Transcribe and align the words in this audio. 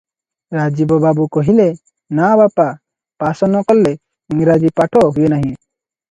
ରାଜୀବ 0.57 0.95
ବାବୁ 1.01 1.25
କହିଲେ, 1.35 1.65
"ନା 2.19 2.29
ବାପା, 2.39 2.65
ପାସ 3.23 3.49
ନ 3.49 3.61
କଲେ 3.73 3.91
ଇଂରାଜୀ 4.37 4.73
ପାଠ 4.81 5.03
ହୁଏ 5.19 5.29
ନାହିଁ।" 5.35 5.53